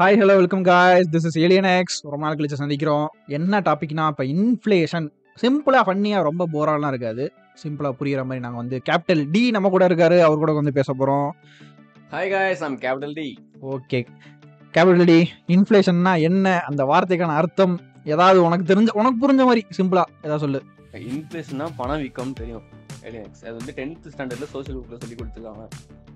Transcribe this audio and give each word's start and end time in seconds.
Hi 0.00 0.18
hello 0.20 0.34
welcome 0.36 0.62
guys 0.62 1.08
this 1.14 1.26
is 1.28 1.38
alien 1.38 1.66
X 1.78 1.98
ரொம்ப 2.02 2.26
நாள் 2.26 2.36
கழிச்சு 2.36 2.58
சந்திக்கிறோம். 2.58 3.06
என்ன 3.26 3.60
டாபிக்னா 3.60 4.04
இப்போ 4.12 4.24
இன்ஃப்ளேஷன் 4.34 5.06
சிம்பிளாக 5.42 5.82
ஃபன்னியாக 5.86 6.22
ரொம்ப 6.28 6.46
போராலாம் 6.52 6.88
இருக்காது. 6.88 7.24
சிம்பிளாக 7.62 7.92
புரியுற 7.98 8.22
மாதிரி 8.28 8.40
நாங்கள் 8.44 8.60
வந்து 8.62 8.80
கேபிட்டல் 8.88 9.30
டி 9.30 9.50
நம்ம 9.50 9.68
கூட 9.68 9.88
இருக்காரு. 9.88 10.18
அவர் 10.20 10.42
கூட 10.42 10.52
வந்து 10.52 10.72
பேச 10.72 10.92
போகிறோம் 10.92 11.28
hi 12.12 12.30
guys 12.30 12.64
I'm 12.68 12.78
capital 12.78 13.14
T 13.20 13.28
okay 13.74 14.00
capital 14.76 15.10
T 15.12 15.18
இன்ஃப்ளேஷன்னா 15.56 16.20
என்ன? 16.20 16.56
அந்த 16.70 16.84
வார்த்தைக்கான 16.84 17.36
அர்த்தம் 17.42 17.80
ஏதாவது 18.04 18.44
உனக்கு 18.44 18.74
தெரிஞ்ச 18.74 18.88
உனக்கு 19.02 19.20
புரிஞ்ச 19.26 19.44
மாதிரி 19.50 19.64
சிம்பிளாக 19.78 20.10
ஏதாவது 20.22 20.44
சொல்லு. 20.46 20.62
இன்ஃப்ளேஷன்னா 21.12 21.68
பணவீக்கம் 21.76 22.32
தெரியும். 22.32 22.66
எலியன்ஸ் 23.08 23.42
அது 23.48 23.54
வந்து 23.58 23.74
டென்த் 23.76 24.10
ஸ்டாண்டர்ட்ல 24.14 24.48
சோஷியல் 24.54 24.80
குரூப்ல 24.80 24.96
சொல்லி 25.02 25.18
கொடுத்துருக்காங்க. 25.20 25.66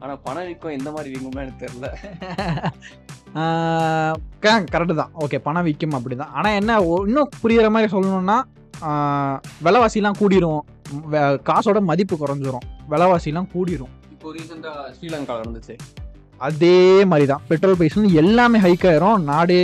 ஆனா 0.02 0.14
பணவீக்கம் 0.26 0.76
எந்த 0.78 0.88
மாதிரி 0.94 1.08
வீங்கும்னா 1.12 1.44
எனக்கு 1.46 1.62
தெரியல. 1.64 1.86
கரெக்டு 4.44 4.94
தான். 5.00 5.12
ஓகே 5.24 5.38
பணம் 5.46 5.66
விற்கும் 5.68 5.96
அப்படி 5.98 6.16
தான் 6.22 6.32
ஆனால் 6.38 6.56
என்ன 6.60 6.78
இன்னும் 7.08 7.32
புரியுற 7.42 7.68
மாதிரி 7.74 7.90
சொல்லணும்னா 7.94 8.38
விலைவாசிலாம் 9.66 10.18
கூடிரும். 10.22 10.62
காசோட 11.48 11.78
மதிப்பு 11.90 12.14
குறைஞ்சிரும். 12.22 12.64
விலைவாசிலாம் 12.92 13.50
கூடிரும். 13.54 13.92
இப்போ 14.14 14.32
ரீசெண்டா 14.36 14.72
ஸ்ரீலங்கால 14.96 15.44
இருந்துச்சு 15.44 15.76
அதே 16.48 16.78
மாதிரி 17.10 17.26
தான். 17.32 17.42
பெட்ரோல் 17.50 17.76
ப்ரைஸ் 17.80 17.98
எல்லாமே 18.22 18.58
ஹைக் 18.66 18.86
ஆயிரும். 18.90 19.18
நாடே 19.32 19.60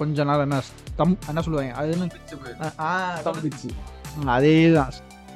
கொஞ்ச 0.00 0.24
நாள் 0.28 0.44
என்ன 0.46 0.60
ஸ்தம் 0.68 1.14
என்ன 1.30 1.42
சொல்லுவாங்க? 1.44 1.74
அது 1.80 1.92
ஸ்தம்பிச்சு. 3.22 3.68
அதே 4.36 4.56
தான் 4.76 4.90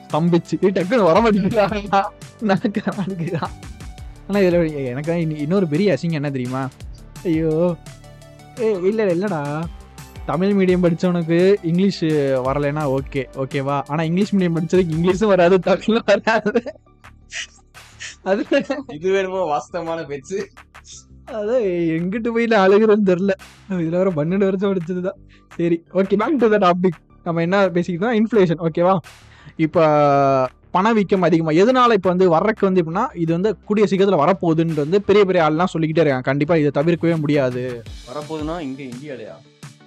ஸ்தம்பிச்சு. 0.09 0.57
டக்குன்னு 0.77 1.09
வர 1.11 1.21
மாட்டேங்குதா. 1.25 2.03
நடக்க 2.51 2.79
மாட்டேங்குதா 2.99 3.47
ஆனால் 4.29 4.43
இதில் 4.43 4.85
எனக்கு 4.85 5.13
இன்னி- 5.13 5.37
இன்னொரு 5.37 5.69
பெரிய 5.69 5.95
அசிங்கம் 5.95 6.13
என்ன 6.13 6.31
தெரியுமா? 6.31 6.69
ஐயோ. 7.25 7.77
ஏ 8.61 8.71
இல்லை 8.83 9.05
இல்லைடா. 9.07 9.41
தமிழ் 10.27 10.53
மீடியம் 10.53 10.83
படித்தவனுக்கு 10.83 11.55
இங்கிலீஷ் 11.63 12.01
வரலைன்னா 12.47 12.99
ஓகே 12.99 13.25
ஓகேவா? 13.37 13.83
ஆனால் 13.87 14.07
இங்கிலீஷ் 14.07 14.35
மீடியம் 14.35 14.57
படிச்சதுக்கு 14.57 14.95
இங்கிலீஷும் 14.97 15.27
வராது 15.27 15.61
தமிழும் 15.61 16.05
வராது. 16.07 16.63
அது 18.23 18.45
இது 18.89 19.11
வேணுமோ 19.11 19.41
வாஸ்தவமான 19.47 20.07
பேச்சு. 20.07 20.39
அதான் 21.27 21.65
எங்கிட்டு 21.95 22.29
போய் 22.29 22.47
நான் 22.47 22.69
அழுகிறேன்னு 22.69 23.07
தெரில 23.07 23.33
இதில் 23.69 23.91
வர 23.91 24.11
பன்னெண்டு 24.11 24.45
வருஷம் 24.45 24.75
படிச்சது 24.75 25.01
தான் 25.01 25.19
சரி 25.57 25.83
okay 25.93 26.17
back 26.17 26.39
to 26.39 26.49
the 26.49 26.59
topic 26.59 26.99
நம்ம 27.25 27.41
என்ன 27.41 27.67
பேசிக்கிட்டோம்? 27.69 28.17
இன்ஃப்ளேஷன் 28.19 28.61
ஓகேவா 28.61 28.95
இப்போ 29.57 29.83
பணவீக்கம் 30.77 31.27
அதிகமாக 31.29 31.61
எதனால 31.65 31.99
இப்போ 31.99 32.11
வந்து 32.15 32.29
வர்றக்கு 32.37 32.69
வந்து 32.69 32.83
எப்படின்னா 32.83 33.05
இது 33.25 33.31
வந்து 33.37 33.53
கூடிய 33.69 33.87
சீக்கிரத்தில் 33.91 34.23
வரப்போகுதுன்னு 34.25 34.85
வந்து 34.85 35.01
பெரிய 35.11 35.25
பெரிய 35.29 35.43
ஆள்லாம் 35.49 35.75
சொல்லிக்கிட்டே 35.75 36.03
இருக்காங்க. 36.05 36.29
கண்டிப்பாக 36.31 36.63
இதை 36.63 36.73
தவிர்க்கவே 36.79 37.17
முடியாது. 37.25 37.65
வரப்போகுதுன்னா 38.09 38.57
இங்க 38.69 38.83
இந்தியாலயா? 38.95 39.37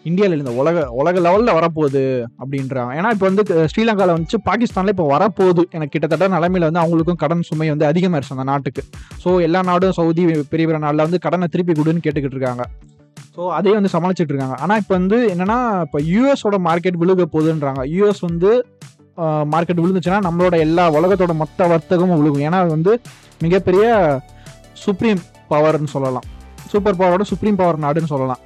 இந்தியாவில் 0.10 0.36
இருந்த 0.36 0.52
உலக 0.62 0.84
உலக 1.00 1.16
லெவலில் 1.26 1.56
வரப்போகுது 1.58 2.04
அப்படின்றாங்க. 2.42 2.92
ஏன்னா 3.00 3.10
இப்போ 3.16 3.26
வந்து 3.30 3.44
ஸ்ரீலங்காவில் 3.72 4.14
வந்துச்சு 4.16 4.38
பாகிஸ்தானில் 4.48 4.94
இப்போ 4.94 5.06
வரப்போகுது. 5.14 5.64
எனக்கு 5.78 5.94
கிட்டத்தட்ட 5.96 6.30
நிலைமையில 6.36 6.70
வந்து 6.70 6.82
அவங்களுக்கும் 6.84 7.20
கடன் 7.24 7.44
சுமை 7.50 7.68
வந்து 7.74 7.86
அதிகமாயிருச்சு 7.90 8.36
அந்த 8.36 8.46
நாட்டுக்கு. 8.52 8.84
ஸோ 9.24 9.32
எல்லா 9.48 9.62
நாடும் 9.70 9.98
சவுதி 10.00 10.24
பெரிய 10.54 10.68
பெரிய 10.70 10.80
நாளில் 10.86 11.06
வந்து 11.08 11.20
கடனை 11.26 11.50
திருப்பி 11.56 11.76
கொடுன்னு 11.80 12.06
கேட்டுக்கிட்டு 12.06 12.38
இருக்காங்க. 12.38 12.66
ஸோ 13.36 13.44
அதே 13.58 13.74
வந்து 13.78 13.94
சமாளிச்சிட்டு 13.96 14.34
இருக்காங்க. 14.34 14.58
ஆனால் 14.64 14.80
இப்போ 14.84 14.94
வந்து 15.00 15.18
என்னன்னா 15.34 15.60
இப்போ 15.88 16.00
யூஎஸோட 16.14 16.58
மார்க்கெட் 16.70 17.02
விழுக 17.04 17.28
போகுதுன்றாங்க. 17.36 17.84
யூஎஸ் 17.96 18.24
வந்து 18.30 18.52
மார்க்கெட் 19.54 19.82
விழுந்துச்சுன்னா 19.84 20.20
நம்மளோட 20.28 20.56
எல்லா 20.66 20.84
உலகத்தோட 20.98 21.34
மொத்த 21.42 21.68
வர்த்தகமும் 21.74 22.20
விழுகும். 22.22 22.44
ஏன்னா 22.48 22.60
அது 22.64 22.72
வந்து 22.78 22.94
மிகப்பெரிய 23.46 23.86
சுப்ரீம் 24.84 25.22
பவர்னு 25.54 25.92
சொல்லலாம். 25.96 26.28
சூப்பர் 26.72 27.00
பவரோட 27.02 27.24
சுப்ரீம் 27.32 27.60
பவர் 27.62 27.84
நாடுன்னு 27.86 28.12
சொல்லலாம். 28.14 28.42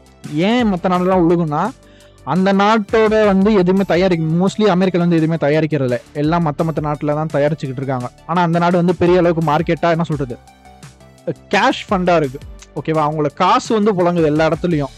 ஏன் 0.49 0.69
மற்ற 0.71 0.89
நாடுலாம் 0.93 1.23
விழுகும்னா 1.25 1.63
அந்த 2.33 2.49
நாட்டோட 2.59 3.13
வந்து 3.29 3.49
எதுவுமே 3.61 3.85
தயாரிக்க 3.93 4.37
மோஸ்ட்லி 4.41 4.65
அமெரிக்கால 4.73 5.05
வந்து 5.05 5.17
எதுவுமே 5.19 5.37
தயாரிக்கிறது 5.45 5.87
இல்லை 5.87 5.99
எல்லாம் 6.21 6.45
மற்ற 6.47 6.63
மற்ற 6.67 6.81
நாட்டில் 6.85 7.17
தான் 7.19 7.31
தயாரிச்சுக்கிட்டு 7.33 7.81
இருக்காங்க. 7.81 8.07
ஆனால் 8.29 8.45
அந்த 8.47 8.57
நாடு 8.63 8.75
வந்து 8.81 8.93
பெரிய 9.01 9.21
அளவுக்கு 9.21 9.43
மார்க்கெட்டாக 9.49 9.95
என்ன 9.95 10.05
சொல்கிறது 10.09 10.37
கேஷ் 11.53 11.83
ஃபண்டாக 11.89 12.21
இருக்குது 12.21 12.45
ஓகேவா 12.79 13.01
அவங்கள 13.07 13.29
காசு 13.41 13.69
வந்து 13.77 13.91
புழங்குது 13.97 14.29
எல்லா 14.31 14.47
இடத்துலையும். 14.49 14.93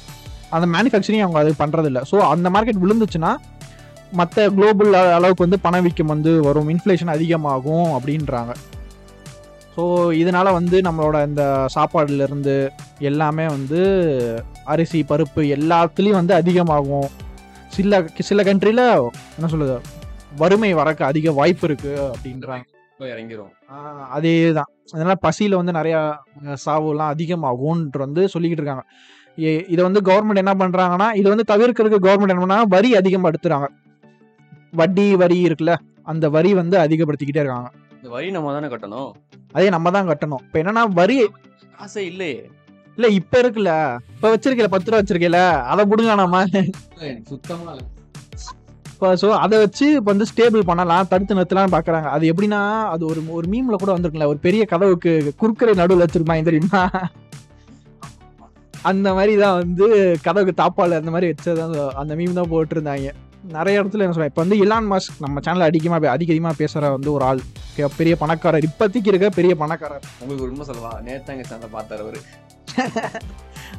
அந்த 0.56 0.66
மேனுஃபேக்சரிங் 0.76 1.24
அவங்க 1.26 1.40
அது 1.44 1.52
பண்ணுறதில்ல 1.64 2.02
ஸோ 2.12 2.18
அந்த 2.34 2.48
மார்க்கெட் 2.56 2.82
விழுந்துச்சுன்னா 2.84 3.32
மற்ற 4.20 4.46
குளோபல் 4.56 4.94
அளவுக்கு 5.18 5.46
வந்து 5.46 5.60
பணவீக்கம் 5.66 6.14
வந்து 6.14 6.32
வரும் 6.48 6.70
இன்ஃப்ளேஷன் 6.74 7.14
அதிகமாகும் 7.16 7.90
அப்படின்றாங்க. 7.98 8.54
ஸோ 9.76 9.84
இதனால 10.22 10.52
வந்து 10.58 10.78
நம்மளோட 10.88 11.18
இந்த 11.30 11.44
சாப்பாடுல 11.76 12.28
இருந்து 12.28 12.56
எல்லாமே 13.10 13.46
வந்து 13.56 13.80
அரிசி 14.74 15.00
பருப்பு 15.12 15.42
எல்லாத்துலேயும் 15.58 16.20
வந்து 16.22 16.34
அதிகமாகும். 16.42 17.10
சில 17.76 18.04
சில 18.30 18.44
கண்ட்ரியில் 18.50 18.86
என்ன 19.38 19.50
சொல்லுது 19.54 19.78
வறுமை 20.42 20.72
வரக்கு 20.80 21.04
அதிக 21.12 21.32
வாய்ப்பு 21.40 21.68
இருக்கு 21.70 21.92
அப்படின்றாங்க. 22.14 22.66
இறங்கிரும். 23.14 23.52
அதே 24.16 24.34
தான் 24.58 24.70
அதனால 24.94 25.16
பசியில் 25.26 25.58
வந்து 25.60 25.74
நிறையா 25.78 26.00
சாவுலாம் 26.66 27.14
அதிகமாகும்ன்ற 27.16 28.00
வந்து 28.06 28.24
சொல்லிக்கிட்டு 28.34 28.64
இருக்காங்க. 28.64 28.86
இதை 29.74 29.82
வந்து 29.88 30.02
கவர்மெண்ட் 30.10 30.42
என்ன 30.44 30.54
பண்ணுறாங்கன்னா 30.62 31.08
இதை 31.20 31.28
வந்து 31.34 31.48
தவிர்க்கிறதுக்கு 31.54 32.06
கவர்மெண்ட் 32.08 32.34
என்ன 32.34 32.44
பண்ணா 32.46 32.60
வரி 32.76 32.92
அதிகப்படுத்துறாங்க. 33.00 33.68
வட்டி 34.76 35.08
வரி 35.16 35.38
இருக்குல்ல 35.46 35.74
அந்த 36.08 36.26
வரி 36.30 36.52
வந்து 36.54 36.76
அதிகப்படுத்திக்கிட்டே 36.80 37.42
இருக்காங்க. 37.44 37.70
இந்த 37.96 38.10
வரி 38.10 38.28
நம்ம 38.32 38.54
தானே 38.54 38.68
கட்டணும். 38.72 39.10
அதே 39.54 39.68
நம்ம 39.70 39.92
தான் 39.92 40.10
கட்டணும். 40.10 40.44
இப்போ 40.46 40.60
என்னன்னா 40.62 40.84
வரி 40.98 41.18
காசே 41.76 42.04
இல்லையே. 42.10 42.38
இல்லை 42.98 43.10
இப்போ 43.16 43.38
இருக்குல்ல 43.42 43.72
இப்போ 44.12 44.28
வச்சிருக்கல 44.34 44.70
பத்து 44.70 44.90
ரூபா 44.90 45.00
வச்சிருக்கல 45.00 45.40
அதை 45.72 45.84
பிடுங்க 45.86 46.16
நம்ம 46.22 46.42
எனக்கு 47.04 47.32
சுத்தமா 47.32 47.72
இல்ல. 47.74 47.84
இப்போ 48.92 49.08
ஸோ 49.22 49.30
அதை 49.40 49.56
வச்சு 49.62 49.86
இப்போ 49.94 50.10
வந்து 50.12 50.28
ஸ்டேபிள் 50.30 50.62
பண்ணலாம் 50.68 51.10
தடுத்து 51.10 51.38
நிறுத்தலாம் 51.38 51.74
பார்க்குறாங்க 51.74 52.10
அது 52.14 52.30
எப்படின்னா 52.32 52.60
அது 52.92 53.04
ஒரு 53.06 53.22
ஒரு 53.34 53.48
மீம்ல 53.48 53.78
கூட 53.78 53.92
வந்திருக்குல்ல 53.92 54.28
ஒரு 54.28 54.40
பெரிய 54.46 54.64
கதவுக்கு 54.66 55.12
குறுக்கரை 55.42 55.74
நடுவில் 55.76 56.06
வச்சிருப்பாங்க 56.06 56.46
தெரியுமா? 56.46 56.84
அந்த 58.86 59.08
மாதிரி 59.14 59.34
தான் 59.38 59.58
வந்து 59.58 59.86
கதவுக்கு 60.24 60.54
தாப்பால் 60.58 60.98
அந்த 60.98 61.12
மாதிரி 61.12 61.30
வச்சது 61.32 61.62
அந்த- 61.64 61.92
அந்த 61.96 62.14
மீம் 62.16 62.40
தான் 62.40 62.52
போட்டிருந்தாங்க. 62.52 63.12
நிறைய 63.54 63.82
இடத்துல 63.82 64.04
என்ன 64.06 64.16
சொல்றேன். 64.16 64.32
இப்போ 64.32 64.42
வந்து 64.44 64.58
இலான் 64.64 64.88
மாஸ்க் 64.92 65.20
நம்ம 65.26 65.42
சேனல் 65.46 65.66
அதிகமாக 65.70 66.10
அதிக 66.14 66.32
அதிகமாக 66.34 66.56
பேசுகிற 66.62 66.90
வந்து 66.96 67.10
ஒரு 67.16 67.24
ஆள். 67.30 67.42
பெரிய 68.00 68.14
பணக்காரர். 68.22 68.66
இப்போதைக்கு 68.68 69.12
இருக்க 69.12 69.30
பெரிய 69.40 69.54
பணக்காரர். 69.62 70.06
உங்களுக்கு 70.22 70.46
உண்மை 70.48 70.66
சொல்லவா? 70.70 70.92
நேத்தாங்க 71.08 71.44
சேனல் 71.52 71.76
பார்த்தாரு 71.78 72.04
அவரு. 72.06 72.22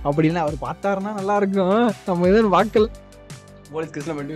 அப்படின்னு 0.09 0.43
அவர் 0.45 0.57
பார்த்தாருன்னா 0.67 1.13
நல்லா 1.21 1.37
இருக்கும். 1.43 1.79
நம்ம 2.09 2.29
எதுவும் 2.33 2.55
பார்க்கல 2.57 2.87
போலீஸ் 3.75 3.95
கிருஷ்ண 3.95 4.13
பண்ணி 4.19 4.35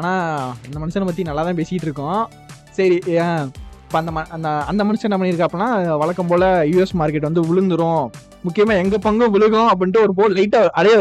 ஆனால் 0.00 0.50
இந்த 0.68 0.78
மனுஷனை 0.80 1.06
பற்றி 1.08 1.22
நல்லா 1.28 1.42
தான் 1.48 1.58
பேசிகிட்டு 1.60 1.88
இருக்கோம். 1.88 2.22
சரி 2.78 2.96
இப்போ 3.84 3.98
அந்த 4.00 4.10
அந்த 4.36 4.48
அந்த 4.70 4.82
மனுஷன் 4.88 5.08
என்ன 5.08 5.18
பண்ணியிருக்காப்புனா 5.20 5.68
வழக்கம் 6.02 6.30
போல் 6.32 6.46
யூஎஸ் 6.72 6.98
மார்க்கெட் 7.00 7.28
வந்து 7.28 7.42
விழுந்துரும் 7.48 8.04
முக்கியமாக 8.46 8.82
எங்கள் 8.82 9.04
பங்கும் 9.06 9.32
விழுகும் 9.34 9.70
அப்படின்ட்டு 9.72 10.02
ஒரு 10.04 10.12
போல் 10.18 10.36
லைட்டாக 10.38 10.70
அடைய 10.80 10.94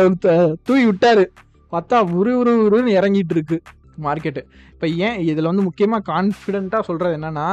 தூவி 0.67 0.83
விட்டாரு. 0.89 1.25
பார்த்தா 1.73 1.97
உரு 2.19 2.31
உரு 2.39 2.53
உருன்னு 2.65 2.95
இறங்கிட்டு 2.99 3.35
இருக்கு 3.37 3.57
மார்க்கெட்டு 4.05 4.41
இப்போ 4.73 4.87
ஏன் 5.07 5.17
இதில் 5.31 5.49
வந்து 5.51 5.67
முக்கியமாக 5.67 6.03
கான்ஃபிடென்ட்டாக 6.11 6.87
சொல்கிறது 6.89 7.17
என்னென்னா 7.19 7.47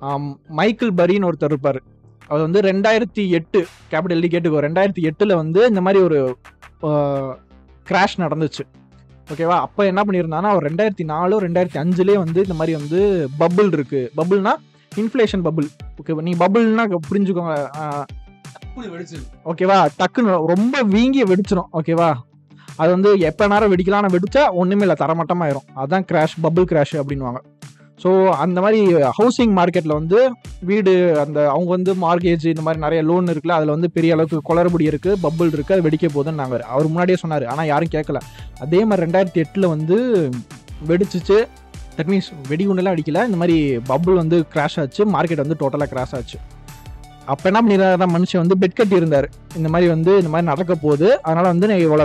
மைக்கிள் 0.00 0.54
மைக்கேல் 0.58 0.96
பரின்னு 1.00 1.28
ஒருத்தர் 1.28 1.52
இருப்பார். 1.52 1.78
அவர் 2.30 2.44
வந்து 2.46 2.60
ரெண்டாயிரத்தி 2.70 3.22
எட்டு 3.38 3.60
கேபிட்டல் 3.92 4.22
டி 4.24 4.28
கேட்டுக்கோ 4.34 4.60
ரெண்டாயிரத்தி 4.66 5.02
எட்டில் 5.10 5.34
வந்து 5.42 5.60
இந்த 5.70 5.80
மாதிரி 5.86 6.00
ஒரு 6.08 6.18
கிராஷ் 7.90 8.16
நடந்துச்சு. 8.24 8.64
ஓகேவா 9.32 9.56
அப்போ 9.66 9.82
என்ன 9.90 10.00
பண்ணியிருந்தான்னா 10.06 10.50
அவர் 10.54 10.66
ரெண்டாயிரத்தி 10.68 11.04
நாலு 11.12 11.34
ரெண்டாயிரத்தி 11.46 11.78
அஞ்சுலேயே 11.82 12.18
வந்து 12.24 12.40
இந்த 12.46 12.56
மாதிரி 12.60 12.74
வந்து 12.80 13.00
பபுள் 13.42 13.70
இருக்குது 13.76 14.10
பபுள்னா 14.20 14.52
இன்ஃப்ளேஷன் 14.92 15.44
பபுள் 15.48 15.68
ஓகேவா 16.00 16.24
நீ 16.28 16.34
பபுள்னா 16.44 16.84
புரிஞ்சுக்கோங்க. 17.10 17.56
ஓகேவா? 19.50 19.78
டக்குன்னு 20.00 20.34
ரொம்ப 20.52 20.82
வீங்கி 20.94 21.22
வெடிச்சிடும் 21.32 21.70
ஓகேவா? 21.80 22.10
அது 22.80 22.90
வந்து 22.90 23.10
எப்போ 23.28 23.44
நேரம் 23.52 23.72
வெடிக்கலாம்னு 23.72 24.14
வெடிச்சா 24.14 24.42
ஒன்றுமே 24.60 24.84
இல்லை 24.86 24.96
தரமட்டமாயிரும். 25.02 25.66
அதுதான் 25.80 26.06
கிராஷ் 26.10 26.34
பபுள் 26.46 26.68
கிராஷ் 26.72 26.96
அப்படின்வாங்க 27.02 27.40
ஸோ 28.02 28.10
அந்த 28.44 28.58
மாதிரி 28.60 28.80
ஹவுசிங் 29.18 29.52
மார்க்கெட்டில் 29.58 29.94
வந்து 29.98 30.18
வீடு 30.68 30.92
அந்த 31.22 31.38
அவங்க 31.52 31.70
வந்து 31.76 31.92
மார்கேஜ் 32.02 32.44
இந்த 32.50 32.62
மாதிரி 32.66 32.80
நிறைய 32.84 33.02
லோன் 33.10 33.30
இருக்குல்ல 33.32 33.54
அதில் 33.58 33.72
வந்து 33.74 33.88
பெரிய 33.90 34.16
அளவுக்கு 34.16 34.38
குளறுபடி 34.48 34.84
இருக்குது 34.90 35.20
பபுள் 35.22 35.52
இருக்குது 35.54 35.76
அது 35.76 35.86
வெடிக்க 35.86 36.06
போகுதுன்னு 36.06 36.40
நாங்கள் 36.42 36.64
அவர் 36.72 36.90
முன்னாடியே 36.92 37.18
சொன்னார். 37.22 37.46
ஆனால் 37.52 37.70
யாரும் 37.72 37.92
கேட்கல 37.94 38.20
அதே 38.64 38.84
மாதிரி 38.84 39.04
ரெண்டாயிரத்தி 39.06 39.42
எட்டில் 39.44 39.66
வந்து 39.74 39.96
வெடிச்சிச்சு. 40.90 41.38
தட் 41.98 42.10
மீன்ஸ் 42.12 42.30
வெடிகுண்டெல்லாம் 42.50 42.96
அடிக்கல. 42.96 43.24
இந்த 43.30 43.40
மாதிரி 43.42 43.56
பபுள் 43.92 44.20
வந்து 44.22 44.38
கிராஷ் 44.54 44.78
ஆச்சு. 44.82 45.04
மார்க்கெட் 45.16 45.44
வந்து 45.44 45.60
டோட்டலாக 45.62 45.90
கிராஷ் 45.94 46.14
ஆச்சு. 46.18 46.38
அப்போ 47.32 47.44
என்ன 47.50 47.60
பண்ணிருந்தாரு 47.62 48.06
மனுஷன் 48.14 48.40
வந்து 48.42 48.56
பெட் 48.62 48.76
கட்டி 48.78 48.96
இருந்தார் 49.00 49.26
இந்த 49.58 49.68
மாதிரி 49.72 49.86
வந்து 49.92 50.12
இந்த 50.20 50.30
மாதிரி 50.32 50.48
நடக்க 50.50 50.72
போகுது. 50.84 51.08
அதனால் 51.26 51.48
வந்து 51.52 51.68
நான் 51.70 51.82
இவ்வளோ 51.84 52.04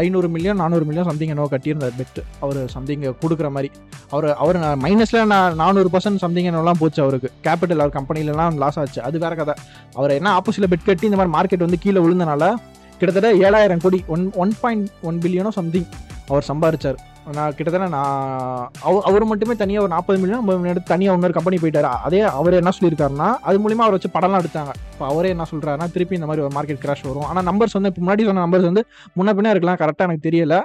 ஐநூறு 0.00 0.28
மில்லியன் 0.34 0.60
நானூறு 0.62 0.84
மில்லியன் 0.88 1.08
சம்திங் 1.10 1.32
என்னவோ 1.34 1.48
கட்டியிருந்தார் 1.54 1.96
பெட் 2.00 2.20
அவர் 2.44 2.60
சம்திங் 2.74 3.06
கொடுக்குற 3.22 3.50
மாதிரி. 3.56 3.70
அவர் 4.14 4.28
அவர் 4.44 4.58
மைனஸில் 4.84 5.30
நான் 5.32 5.58
நானூறு 5.62 5.90
பர்சன்ட் 5.94 6.22
சம்திங் 6.24 6.48
என்னெல்லாம் 6.50 6.80
போச்சு 6.82 7.02
அவருக்கு. 7.06 7.30
கேபிட்டல் 7.46 7.82
அவர் 7.84 7.96
கம்பெனிலலாம் 7.98 8.60
லாஸ் 8.64 8.78
ஆச்சு. 8.82 9.00
அது 9.08 9.24
வேற 9.24 9.34
கதை. 9.40 9.56
அவர் 9.98 10.16
என்ன 10.18 10.30
ஆப்போசிட்டில் 10.38 10.72
பெட் 10.74 10.88
கட்டி 10.90 11.10
இந்த 11.10 11.20
மாதிரி 11.20 11.34
மார்க்கெட் 11.38 11.66
வந்து 11.66 11.82
கீழே 11.86 12.02
விழுந்தனால 12.06 12.52
கிட்டத்தட்ட 12.98 13.30
ஏழாயிரம் 13.46 13.84
கோடி 13.84 13.98
ஒன் 14.14 14.24
ஒன் 14.42 14.54
பாயிண்ட் 14.62 14.88
ஒன் 15.08 15.16
பில்லியனோ 15.22 15.52
சம்திங் 15.60 15.88
அவர் 16.32 16.48
சம்பாரிச்சார். 16.50 16.98
நான் 17.36 17.54
கிட்டத்தட்ட 17.56 17.88
நான் 17.94 18.70
அவர் 18.88 19.04
அவர் 19.08 19.24
மட்டுமே 19.30 19.54
தனியாக 19.60 19.84
ஒரு 19.84 19.92
நாற்பது 19.94 20.18
மில்லியன் 20.22 20.40
ஐம்பது 20.42 20.58
மில்லியன் 20.58 20.74
எடுத்து 20.76 20.92
தனியாக 20.94 21.16
இன்னொரு 21.18 21.36
கம்பெனி 21.36 21.58
போயிட்டார். 21.62 21.88
அதே 22.06 22.20
அவர் 22.38 22.58
என்ன 22.60 22.72
சொல்லியிருக்காருன்னா 22.78 23.28
அது 23.48 23.62
மூலியமாக 23.64 23.86
அவர் 23.86 23.96
வச்சு 23.96 24.10
படம்லாம் 24.16 24.42
எடுத்தாங்க. 24.42 24.72
இப்போ 24.92 25.04
அவரே 25.12 25.32
என்ன 25.34 25.46
சொல்கிறாருன்னா 25.52 25.88
திருப்பி 25.94 26.18
இந்த 26.18 26.28
மாதிரி 26.30 26.44
ஒரு 26.46 26.54
மார்க்கெட் 26.56 26.82
கிராஷ் 26.84 27.06
வரும். 27.10 27.28
ஆனால் 27.30 27.46
நம்பர்ஸ் 27.50 27.76
வந்து 27.78 27.90
இப்போ 27.92 28.02
முன்னாடி 28.04 28.26
சொன்ன 28.28 28.44
நம்பர்ஸ் 28.46 28.68
வந்து 28.70 28.84
முன்ன 29.18 29.34
பின்னே 29.38 29.54
இருக்கலாம். 29.54 29.80
கரெக்டாக 29.82 30.08
எனக்கு 30.08 30.26
தெரியல. 30.28 30.58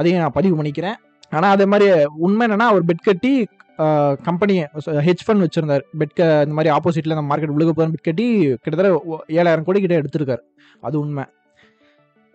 அதையும் 0.00 0.22
நான் 0.24 0.36
பதிவு 0.38 0.56
பண்ணிக்கிறேன். 0.60 0.98
ஆனால் 1.36 1.52
அதே 1.56 1.66
மாதிரி 1.72 1.88
உண்மை 2.26 2.44
என்னன்னா 2.48 2.68
அவர் 2.74 2.86
பெட் 2.90 3.08
கட்டி 3.08 3.34
கம்பெனி 4.28 4.54
ஹெச் 5.06 5.22
ஃபண்ட் 5.26 5.44
வச்சிருந்தார். 5.44 5.84
பெட் 6.00 6.16
க 6.18 6.22
இந்த 6.46 6.54
மாதிரி 6.56 6.70
ஆப்போசிட்ல 6.76 7.16
அந்த 7.16 7.28
மார்க்கெட் 7.28 7.54
விழுக 7.56 7.72
போகிற 7.76 7.90
பெட் 7.92 8.08
கட்டி 8.08 8.26
கிட்டத்தட்ட 8.64 8.90
ஏழாயிரம் 9.40 9.66
கோடி 9.68 9.80
கிட்ட 9.84 9.94
எடுத்திருக்காரு. 10.00 10.42
அது 10.88 10.96
உண்மை. 11.04 11.24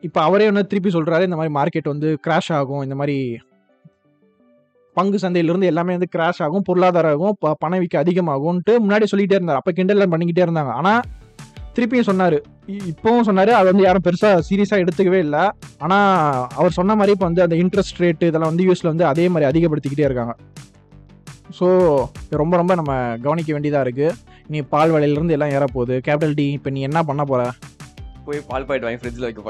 இப்போ 0.05 0.21
அவரே 0.21 0.45
வந்து 0.45 0.67
திருப்பி 0.67 0.89
சொல்கிறாரு 0.89 1.23
இந்த 1.23 1.35
மாதிரி 1.35 1.53
மார்க்கெட் 1.53 1.87
வந்து 1.87 2.17
கிராஷ் 2.27 2.51
ஆகும் 2.51 2.81
இந்த 2.81 2.95
மாதிரி 2.95 3.17
பங்கு 4.97 5.19
சந்தையிலிருந்து 5.19 5.65
எல்லாமே 5.65 5.91
வந்து 5.91 6.09
கிராஷ் 6.15 6.41
ஆகும் 6.41 6.61
பொருளாதாரம் 6.61 7.11
ஆகும் 7.11 7.37
ப- 7.39 7.55
பணவீக்கம் 7.59 8.03
அதிகமாகும்ன்ட்டு 8.03 8.73
முன்னாடி 8.83 9.05
சொல்லிட்டே 9.11 9.37
இருந்தார். 9.37 9.55
அப்போ 9.55 9.71
கிண்டல் 9.71 10.11
பண்ணிக்கிட்டே 10.11 10.43
இருந்தாங்க. 10.45 10.71
ஆனால் 10.71 11.01
திருப்பியும் 11.75 12.01
சொன்னார். 12.01 12.37
இப்போவும் 12.91 13.21
சொன்னார். 13.21 13.49
அது 13.49 13.65
வந்து 13.65 13.83
யாரும் 13.83 14.01
பெருசாக 14.03 14.41
சீரியஸாக 14.49 14.83
எடுத்துக்கவே 14.83 15.19
இல்லை. 15.19 15.43
ஆனால் 15.77 16.07
அவர் 16.55 16.71
சொன்ன 16.71 16.95
மாதிரி 16.95 17.11
இப்போ 17.11 17.25
வந்து 17.25 17.41
அந்த 17.41 17.55
இன்ட்ரெஸ்ட் 17.55 17.99
ரேட்டு 17.99 18.29
இதெல்லாம் 18.29 18.51
வந்து 18.51 18.65
யூஎஸில் 18.65 18.91
வந்து 18.93 19.05
அதே 19.05 19.27
மாதிரி 19.27 19.49
அதிகப்படுத்திக்கிட்டே 19.51 19.99
இருக்காங்க. 19.99 20.35
ஸோ 21.59 21.67
ரொம்ப 22.29 22.55
ரொம்ப 22.57 22.75
நம்ம 22.75 22.91
கவனிக்க 23.21 23.51
வேண்டியதாக 23.51 23.85
இருக்குது 23.89 24.15
நீ 24.47 24.61
பால் 24.69 24.91
விலையிலேருந்து 24.91 25.35
எல்லாம் 25.37 25.49
ஏறப்போகுது. 25.49 25.95
கேபிட்டல் 26.07 26.33
டி 26.33 26.51
இப்போ 26.51 26.69
நீ 26.69 26.81
என்ன 26.81 27.03
பண்ண 27.03 27.23
போகிற 27.23 27.43
போய் 28.27 28.47
பால் 28.49 28.67
பாயிண்ட் 28.67 28.85
வாங்கி 28.87 29.01
ஃப்ரிட்ஜில் 29.01 29.27
வைக்க 29.27 29.41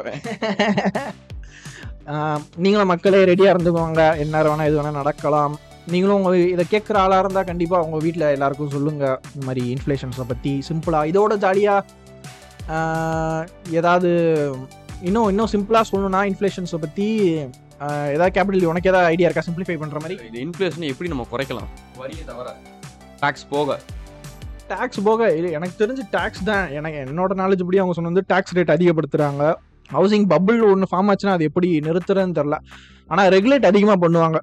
ஆஹ் 2.13 2.41
நீங்களும் 2.63 2.91
மக்களே 2.93 3.21
ரெடியாக 3.23 3.53
இருந்துக்கோங்க. 3.53 4.01
என்ன 4.23 4.41
வேணால் 4.43 4.67
எது 4.69 4.77
வேணால் 4.79 4.99
நடக்கலாம். 4.99 5.53
நீங்களும் 5.93 6.17
உங்கள் 6.19 6.37
இதை 6.53 6.63
கேட்குற 6.71 6.97
ஆளாக 7.03 7.23
இருந்தால் 7.23 7.47
கண்டிப்பாக 7.49 7.85
உங்கள் 7.85 8.03
வீட்டில் 8.05 8.25
எல்லாருக்கும் 8.35 8.73
சொல்லுங்கள் 8.75 9.17
இந்த 9.35 9.43
மாதிரி 9.45 9.63
இன்ஃப்ளேஷன்ஸை 9.75 10.25
பற்றி 10.27 10.53
சிம்பிளாக 10.69 11.09
இதோட 11.11 11.35
ஜாலியாக 11.37 11.87
ஏதாவது 13.79 14.09
இன்னும் 15.01 15.29
இன்னும் 15.29 15.51
சிம்பிளாக 15.53 15.85
சொல்லணும்னா 15.91 16.21
இன்ஃப்ளேஷன்ஸை 16.31 16.79
பற்றி 16.85 17.07
ஏதாவது 18.15 18.33
கேபிட்டல் 18.37 18.71
உனக்கு 18.71 18.91
ஏதாவது 18.91 19.09
ஐடியா 19.13 19.27
இருக்கா? 19.27 19.45
சிம்பிளிஃபை 19.49 19.77
பண்ணுற 19.81 19.99
மாதிரி. 20.03 20.15
இந்த 20.29 20.39
இன்ஃப்ளேஷன் 20.45 20.89
எப்படி 20.91 21.09
நம்ம 21.09 21.25
குறைக்கலாம்? 21.31 21.69
வரியை 21.97 22.23
தவிர 22.25 22.49
டாக்ஸ் 23.19 23.47
போக. 23.49 23.77
டேக்ஸ் 24.71 25.01
போக 25.07 25.29
எனக்கு 25.57 25.75
தெரிஞ்சு 25.81 26.03
டேக்ஸ் 26.15 26.43
தான். 26.49 26.65
எனக்கு 26.79 26.97
என்னோட 27.05 27.33
நாலேஜ் 27.41 27.63
படி 27.67 27.79
அவங்க 27.83 27.95
சொன்னது 27.97 28.23
டேக்ஸ் 28.31 28.55
ரேட் 28.57 28.73
அதிகப்படுத்துகிறாங்க 28.75 29.43
ஹவுசிங் 29.95 30.27
பபுள் 30.33 30.59
ஒன்று 30.71 30.87
ஃபார்ம் 30.91 31.09
ஆச்சுன்னா 31.11 31.33
அது 31.37 31.47
எப்படி 31.49 31.67
நிறுத்துறதுன்னு 31.87 32.37
தெரில 32.39 32.57
ஆனால் 33.11 33.27
ரெகுலேட் 33.35 33.67
அதிகமாக 33.71 33.97
பண்ணுவாங்க. 34.03 34.37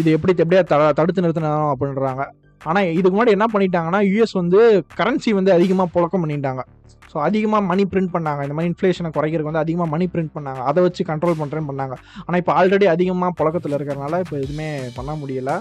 இது 0.00 0.08
எப்படி 0.16 0.32
எப்படியா 0.44 0.62
த 0.70 0.76
தடுத்து 0.98 1.24
நிறுத்தணும் 1.24 1.68
அப்படின்றாங்க. 1.72 2.24
ஆனால் 2.68 2.88
இதுக்கு 2.98 3.14
முன்னாடி 3.16 3.34
என்ன 3.36 3.46
பண்ணிட்டாங்கன்னா 3.52 4.00
யூஎஸ் 4.10 4.34
வந்து 4.40 4.60
கரன்சி 5.00 5.32
வந்து 5.38 5.52
அதிகமாக 5.58 5.88
புழக்கம் 5.96 6.24
பண்ணிட்டாங்க. 6.24 6.62
ஸோ 7.10 7.16
அதிகமாக 7.26 7.62
மணி 7.68 7.84
பிரிண்ட் 7.92 8.12
பண்ணாங்க. 8.14 8.40
இந்த 8.46 8.54
மாதிரி 8.56 8.70
இன்ஃப்ளேஷனை 8.70 9.10
குறைக்கிறதுக்கு 9.16 9.50
வந்து 9.50 9.62
அதிகமாக 9.64 9.88
மணி 9.92 10.06
பிரிண்ட் 10.14 10.32
பண்ணாங்க. 10.36 10.62
அதை 10.70 10.82
வச்சு 10.86 11.02
கண்ட்ரோல் 11.10 11.38
பண்ணுறேன்னு 11.42 11.70
பண்ணாங்க. 11.70 11.94
ஆனால் 12.24 12.40
இப்போ 12.42 12.52
ஆல்ரெடி 12.58 12.88
அதிகமாக 12.94 13.32
புழக்கத்தில் 13.38 13.76
இருக்கிறனால 13.78 14.20
இப்போ 14.24 14.36
எதுவுமே 14.42 14.68
பண்ண 14.98 15.12
முடியலை. 15.22 15.56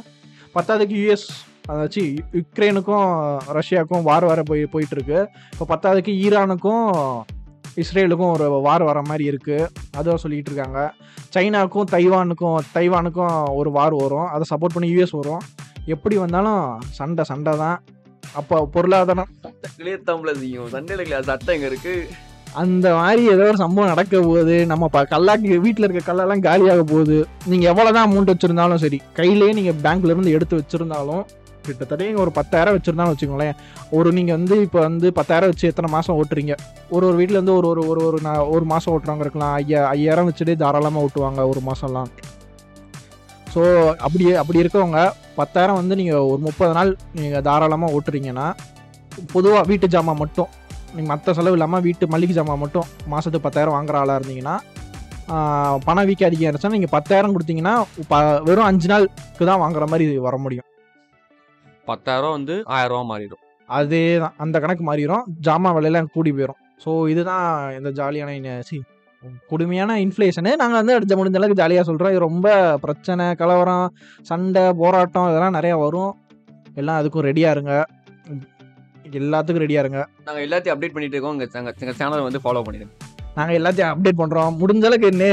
பத்தாவதுக்கு 0.56 0.98
யூஎஸ் 1.04 1.28
அதை 1.68 1.82
வச்சு 1.82 2.02
யு- 2.02 2.42
யுக்ரைனுக்கும் 2.42 3.10
ரஷ்யாவுக்கும் 3.48 4.02
வார் 4.02 4.26
வர 4.26 4.44
போய் 4.44 4.66
போயிட்டு 4.66 4.96
இருக்கு 4.96 5.30
இப்போ 5.52 5.66
பத்தாவதுக்கு 5.76 6.14
ஈரானுக்கும் 6.26 6.86
இஸ்ரேலுக்கும் 7.76 8.32
ஒரு 8.32 8.50
வார் 8.50 8.84
வர 8.84 9.02
மாதிரி 9.02 9.24
இருக்கு. 9.24 9.70
அதுவும் 9.98 10.18
சொல்லிட்டு 10.18 10.52
இருக்காங்க 10.52 10.94
சைனாவுக்கும் 11.34 11.90
தைவானுக்கும் 11.92 12.60
தைவானுக்கும் 12.74 13.56
ஒரு 13.56 13.72
வார் 13.72 13.94
வரும். 13.94 14.28
அதை 14.28 14.44
சப்போர்ட் 14.50 14.74
பண்ணி 14.74 14.96
யூஎஸ் 14.96 15.16
வரும். 15.16 15.40
எப்படி 15.86 16.18
வந்தாலும் 16.18 16.80
சண்டை 16.90 17.24
சண்டை 17.24 17.58
தான். 17.58 17.84
அப்போ 18.34 18.66
பொருளாதாரம் 18.66 19.28
செய்யும். 20.36 20.70
சண்டையில் 20.70 21.06
கிளியர் 21.06 21.22
சட்டம் 21.22 21.56
எங்க 21.56 21.66
இருக்கு? 21.66 22.08
அந்த 22.54 22.96
மாதிரி 22.96 23.30
ஏதோ 23.30 23.44
ஒரு 23.48 23.58
சம்பவம் 23.58 23.90
நடக்க 23.90 24.22
போகுது. 24.22 24.66
நம்ம 24.66 24.88
ப 24.88 25.04
கல்லாக்கு 25.04 25.60
வீட்டில் 25.60 25.92
இருக்க 25.92 26.14
கல்லெல்லாம் 26.14 26.40
காலியாக 26.40 26.84
போகுது. 26.84 27.28
நீங்கள் 27.46 27.70
எவ்வளோ 27.70 27.92
தான் 27.92 28.12
அமௌண்ட் 28.12 28.34
வச்சுருந்தாலும் 28.34 28.76
சரி 28.76 29.02
கையிலேயே 29.14 29.54
நீங்கள் 29.54 29.80
பேங்க்ல 29.84 30.06
இருந்து 30.06 30.32
எடுத்து 30.32 30.58
வச்சுருந்தாலும் 30.58 31.26
கிட்டத்தட்ட 31.68 32.04
நீங்கள் 32.04 32.24
ஒரு 32.24 32.32
பத்தாயிரம் 32.32 32.76
வச்சுருந்தாலும் 32.76 33.14
வச்சுக்கோங்களேன். 33.14 33.56
ஒரு 33.92 34.12
நீங்கள் 34.12 34.38
வந்து 34.38 34.62
இப்போ 34.62 34.80
வந்து 34.80 35.14
பத்தாயிரம் 35.14 35.52
வச்சு 35.52 35.68
எத்தனை 35.68 35.90
மாதம் 35.92 36.18
ஓட்டுறீங்க? 36.20 36.54
ஒரு 36.90 37.08
ஒரு 37.08 37.16
வீட்டில் 37.16 37.40
வந்து 37.42 37.56
ஒரு 37.56 37.68
ஒரு 37.70 37.84
ஒரு 37.92 38.02
ஒரு 38.06 38.20
நா- 38.24 38.48
ஒரு 38.56 38.66
மாதம் 38.66 38.94
ஓட்டுறவங்க 38.94 39.26
இருக்கலாம். 39.28 39.54
ஐயா 39.54 39.82
ஐயாயிரம் 39.90 40.30
வச்சுட்டு 40.30 40.56
தாராளமாக 40.56 41.06
ஓட்டுவாங்க 41.06 41.50
ஒரு 41.50 41.62
மாதம்லாம் 41.70 42.12
ஸோ 43.54 43.62
அப்படி 43.98 44.36
அப்படி 44.36 44.62
இருக்கவங்க 44.64 45.00
பத்தாயிரம் 45.36 45.76
வந்து 45.76 45.96
நீங்கள் 45.96 46.26
ஒரு 46.32 46.42
முப்பது 46.42 46.74
நாள் 46.74 46.90
நீங்கள் 47.14 47.42
தாராளமாக 47.42 47.96
ஓட்டுறீங்கன்னா 47.96 48.48
பொதுவாக 49.34 49.64
வீட்டு 49.68 49.88
ஜாமான் 49.88 50.20
மட்டும் 50.20 50.50
நீங்கள் 50.92 51.12
மற்ற 51.14 51.34
செலவு 51.34 51.54
இல்லாமல் 51.54 51.82
வீட்டு 51.82 52.08
மளிகை 52.08 52.36
ஜாமான் 52.36 52.58
மட்டும் 52.58 52.88
மாதத்துக்கு 53.08 53.46
பத்தாயிரம் 53.48 53.76
வாங்குற 53.76 53.98
ஆளாக 53.98 54.20
இருந்தீங்கன்னா 54.20 54.56
பணம் 55.86 56.08
வீக்க 56.08 56.26
அதிகம் 56.26 56.48
இருந்துச்சுன்னா 56.48 56.76
நீங்கள் 56.76 56.90
பத்தாயிரம் 56.90 57.34
கொடுத்தீங்கன்னா 57.36 57.74
ப 58.08 58.16
வெறும் 58.44 58.66
அஞ்சு 58.66 58.88
நாளுக்கு 58.88 59.46
தான் 59.46 59.62
வாங்குற 59.64 59.88
மாதிரி 59.88 60.18
வர 60.18 60.38
முடியும். 60.38 60.68
பத்தாயிரம் 61.90 62.36
வந்து 62.38 62.56
ஆயிரம் 62.76 62.94
ரூபா 62.94 63.04
மாறிடும். 63.12 63.42
அதே 63.70 64.04
தான் 64.24 64.36
அந்த 64.44 64.58
கணக்கு 64.64 64.84
மாறிடும் 64.90 65.26
ஜாமான் 65.48 65.76
விலையெல்லாம் 65.78 66.14
கூடி 66.16 66.32
போயிடும் 66.38 66.62
ஸோ 66.84 66.92
இதுதான் 67.14 67.46
இந்த 67.80 67.90
ஜாலியான 68.00 68.54
சி 68.70 68.78
கொடுமையான 69.52 69.92
இன்ஃப்ளேஷனு 70.06 70.52
நாங்கள் 70.62 70.80
வந்து 70.80 70.96
அடுத்த 70.98 71.14
முடிஞ்ச 71.20 71.38
அளவுக்கு 71.40 71.62
ஜாலியாக 71.62 71.86
சொல்கிறோம் 71.90 72.14
இது 72.14 72.22
ரொம்ப 72.28 72.48
பிரச்சனை 72.84 73.26
கலவரம் 73.42 73.88
சண்டை 74.30 74.64
போராட்டம் 74.82 75.30
இதெல்லாம் 75.32 75.58
நிறையா 75.58 75.76
வரும். 75.86 76.14
எல்லாம் 76.82 77.00
அதுக்கும் 77.00 77.26
ரெடியாக 77.30 77.56
இருங்க. 77.56 77.74
எல்லாத்துக்கும் 79.20 79.64
ரெடியாக 79.66 79.84
இருங்க. 79.86 80.02
நாங்கள் 80.28 80.46
எல்லாத்தையும் 80.48 80.76
அப்டேட் 80.76 80.96
பண்ணிட்டு 80.96 81.18
இருக்கோம். 81.18 81.36
எங்கள் 81.58 81.82
எங்கள் 81.84 82.00
சேனலை 82.02 82.24
வந்து 82.28 82.44
ஃபாலோ 82.46 82.64
பண்ணிடுங்க. 82.68 82.94
நாங்கள் 83.38 83.58
எல்லாத்தையும் 83.60 83.92
அப்டேட் 83.94 84.22
பண்ணுறோம் 84.22 84.58
முடிஞ்ச 84.62 84.86
அளவுக்கு 84.90 85.12
நே 85.24 85.30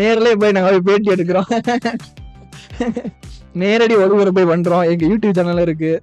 நேர்லேயே 0.00 0.38
போய் 0.42 0.56
நாங்கள் 0.58 0.74
போய் 0.74 0.86
பேட்டி 0.90 1.14
எடுக்கிறோம். 1.16 1.50
நேரடி 3.62 3.94
வகுப்புரை 4.00 4.32
போய் 4.36 4.50
பண்ணுறோம் 4.52 4.84
எங்கள் 4.92 5.10
யூடியூப் 5.12 5.36
சேனல் 5.38 5.64
இருக்குது 5.66 6.00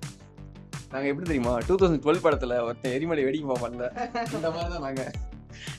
நாங்கள் 0.94 1.10
எப்படி 1.12 1.26
தெரியுமா? 1.30 1.54
டூ 1.68 1.74
தௌசண்ட் 1.80 2.02
டுவெல் 2.04 2.24
படத்தில் 2.24 2.54
ஒருத்தன் 2.66 2.94
எரிமலை 2.98 3.24
வெடிக்க 3.28 3.46
பார்ப்போம்ல 3.52 3.86
இந்த 4.38 4.48
மாதிரி 4.56 4.70
தான் 4.74 4.84
நாங்கள் 4.88 5.12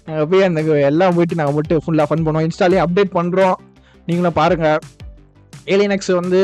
நாங்கள் 0.06 0.28
போய் 0.30 0.46
அந்த 0.48 0.60
எல்லாம் 0.90 1.14
போயிட்டு 1.16 1.38
நாங்கள் 1.40 1.56
மட்டும் 1.58 1.82
ஃபுல்லாக 1.84 2.06
ஃபன் 2.10 2.24
பண்ணுவோம். 2.26 2.46
இன்ஸ்டாலேயே 2.48 2.82
அப்டேட் 2.84 3.16
பண்ணுறோம் 3.18 3.56
நீங்களும் 4.08 4.38
பாருங்கள் 4.40 4.80
ஏலியனக்ஸ் 5.74 6.10
வந்து 6.20 6.40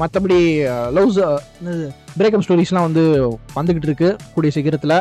மற்றபடி 0.00 0.38
லவ்ஸ் 0.96 1.18
பிரேக்கப் 2.18 2.44
ஸ்டோரிஸ்லாம் 2.46 2.86
வந்து 2.88 3.04
வந்துக்கிட்டு 3.56 3.88
இருக்கு 3.90 4.08
கூடிய 4.34 4.52
சீக்கிரத்தில். 4.56 4.96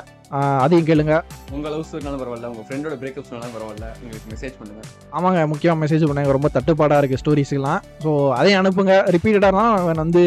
அதையும் 0.63 0.87
கேளுங்க. 0.89 1.15
உங்கள் 1.55 1.71
லவ் 1.73 1.85
ஸ்டோரினாலும் 1.87 2.21
பரவாயில்ல 2.21 2.47
உங்கள் 2.51 2.65
ஃப்ரெண்டோட 2.67 2.95
பிரேக்கப் 3.01 3.27
சொன்னாலும் 3.31 3.55
பரவாயில்ல 3.57 3.87
எங்களுக்கு 4.03 4.29
மெசேஜ் 4.33 4.55
பண்ணுங்க. 4.59 4.83
ஆமாங்க 5.17 5.41
முக்கியமாக 5.51 5.81
மெசேஜ் 5.83 6.07
பண்ணாங்க 6.09 6.37
ரொம்ப 6.37 6.49
தட்டுப்பாடாக 6.57 7.01
இருக்குது 7.01 7.21
ஸ்டோரிஸ்லாம் 7.23 7.81
ஸோ 8.05 8.11
அதையும் 8.39 8.61
அனுப்புங்க. 8.61 8.95
ரிப்பீட்டடாக 9.15 9.53
தான் 9.59 10.01
வந்து 10.03 10.23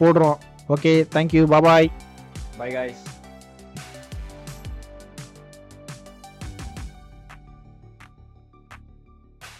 போடுறோம். 0.00 0.36
Okay 0.76 0.92
thank you 1.14 1.44
bye bye 1.54 1.88
bye 2.60 2.70
guys 2.76 3.04